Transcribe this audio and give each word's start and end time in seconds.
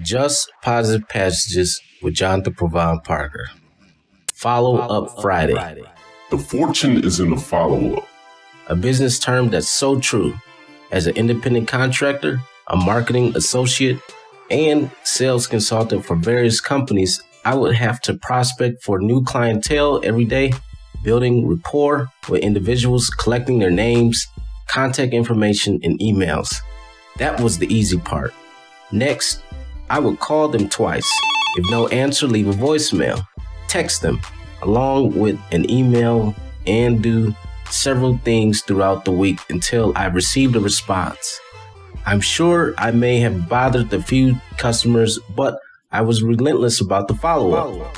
Just 0.00 0.50
Positive 0.62 1.06
Passages 1.06 1.78
with 2.00 2.14
Jonathan 2.14 2.54
Provine 2.54 3.00
Parker. 3.00 3.50
Follow 4.32 4.78
Up 4.78 5.20
Friday. 5.20 5.82
The 6.30 6.38
fortune 6.38 7.04
is 7.04 7.20
in 7.20 7.28
the 7.28 7.36
follow 7.36 7.96
up. 7.96 8.08
A 8.68 8.74
business 8.74 9.18
term 9.18 9.50
that's 9.50 9.68
so 9.68 10.00
true. 10.00 10.34
As 10.90 11.06
an 11.06 11.16
independent 11.16 11.68
contractor, 11.68 12.40
a 12.68 12.76
marketing 12.76 13.36
associate, 13.36 13.98
and 14.50 14.90
sales 15.04 15.46
consultant 15.46 16.06
for 16.06 16.16
various 16.16 16.60
companies, 16.60 17.22
I 17.44 17.54
would 17.54 17.74
have 17.74 18.00
to 18.02 18.14
prospect 18.14 18.82
for 18.82 18.98
new 18.98 19.22
clientele 19.22 20.00
every 20.02 20.24
day, 20.24 20.54
building 21.04 21.46
rapport 21.46 22.08
with 22.30 22.40
individuals, 22.40 23.08
collecting 23.08 23.58
their 23.58 23.70
names, 23.70 24.26
contact 24.68 25.12
information, 25.12 25.80
and 25.82 25.98
emails. 26.00 26.54
That 27.18 27.40
was 27.40 27.58
the 27.58 27.72
easy 27.72 27.98
part. 27.98 28.32
Next, 28.90 29.42
I 29.92 29.98
would 29.98 30.18
call 30.20 30.48
them 30.48 30.70
twice. 30.70 31.08
If 31.58 31.70
no 31.70 31.86
answer, 31.88 32.26
leave 32.26 32.48
a 32.48 32.52
voicemail. 32.52 33.26
Text 33.68 34.00
them 34.00 34.20
along 34.62 35.18
with 35.18 35.38
an 35.52 35.70
email 35.70 36.34
and 36.66 37.02
do 37.02 37.34
several 37.68 38.16
things 38.24 38.62
throughout 38.62 39.04
the 39.04 39.12
week 39.12 39.38
until 39.50 39.92
I 39.94 40.06
received 40.06 40.56
a 40.56 40.60
response. 40.60 41.38
I'm 42.06 42.20
sure 42.22 42.72
I 42.78 42.90
may 42.90 43.20
have 43.20 43.50
bothered 43.50 43.92
a 43.92 44.02
few 44.02 44.40
customers, 44.56 45.18
but 45.36 45.58
I 45.90 46.00
was 46.00 46.22
relentless 46.22 46.80
about 46.80 47.06
the 47.06 47.14
follow 47.14 47.52
up. 47.52 47.96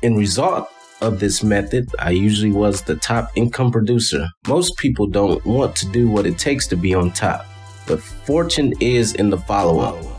In 0.00 0.16
result 0.16 0.68
of 1.02 1.20
this 1.20 1.42
method, 1.42 1.90
I 1.98 2.10
usually 2.10 2.52
was 2.52 2.80
the 2.80 2.96
top 2.96 3.32
income 3.34 3.70
producer. 3.70 4.28
Most 4.48 4.78
people 4.78 5.06
don't 5.06 5.44
want 5.44 5.76
to 5.76 5.86
do 5.90 6.08
what 6.08 6.24
it 6.24 6.38
takes 6.38 6.66
to 6.68 6.76
be 6.76 6.94
on 6.94 7.10
top. 7.12 7.44
but 7.86 8.00
fortune 8.00 8.72
is 8.80 9.14
in 9.14 9.30
the 9.30 9.38
follow 9.38 9.80
up. 9.80 10.17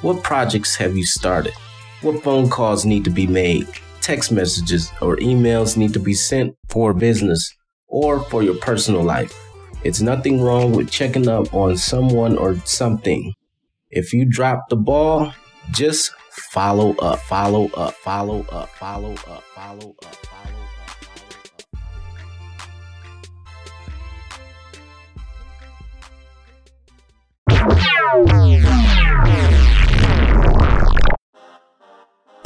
What 0.00 0.22
projects 0.22 0.76
have 0.76 0.96
you 0.96 1.04
started? 1.04 1.54
What 2.02 2.22
phone 2.22 2.48
calls 2.48 2.84
need 2.84 3.02
to 3.02 3.10
be 3.10 3.26
made? 3.26 3.66
Text 4.00 4.30
messages 4.30 4.92
or 5.02 5.16
emails 5.16 5.76
need 5.76 5.92
to 5.94 5.98
be 5.98 6.14
sent 6.14 6.54
for 6.68 6.94
business 6.94 7.52
or 7.88 8.20
for 8.20 8.44
your 8.44 8.54
personal 8.54 9.02
life. 9.02 9.36
It's 9.82 10.00
nothing 10.00 10.40
wrong 10.40 10.70
with 10.70 10.88
checking 10.88 11.26
up 11.26 11.52
on 11.52 11.76
someone 11.76 12.38
or 12.38 12.54
something. 12.64 13.34
If 13.90 14.12
you 14.12 14.24
drop 14.24 14.68
the 14.68 14.76
ball, 14.76 15.34
just 15.72 16.12
follow 16.52 16.94
up, 16.98 17.18
follow 17.18 17.66
up, 17.70 17.94
follow 17.94 18.42
up, 18.42 18.68
follow 18.68 19.14
up, 19.14 19.42
follow 19.52 19.96
up, 20.04 20.14
follow 20.14 20.76
up. 28.86 28.97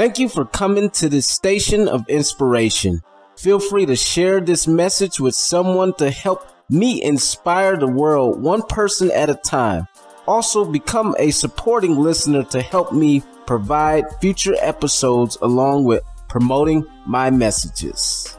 Thank 0.02 0.18
you 0.18 0.28
for 0.28 0.44
coming 0.44 0.90
to 0.98 1.08
this 1.08 1.28
station 1.28 1.86
of 1.86 2.08
inspiration. 2.08 3.02
Feel 3.36 3.60
free 3.60 3.86
to 3.86 3.94
share 3.94 4.40
this 4.40 4.66
message 4.66 5.20
with 5.20 5.32
someone 5.32 5.94
to 5.98 6.10
help 6.10 6.44
me 6.68 7.00
inspire 7.00 7.76
the 7.76 7.86
world 7.86 8.42
one 8.42 8.62
person 8.62 9.12
at 9.12 9.30
a 9.30 9.36
time. 9.36 9.86
Also, 10.26 10.64
become 10.64 11.14
a 11.20 11.30
supporting 11.30 11.96
listener 11.96 12.42
to 12.42 12.60
help 12.60 12.92
me 12.92 13.22
provide 13.46 14.04
future 14.20 14.56
episodes 14.60 15.38
along 15.40 15.84
with 15.84 16.02
promoting 16.28 16.84
my 17.06 17.30
messages. 17.30 18.36